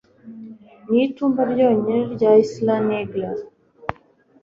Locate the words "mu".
0.87-0.95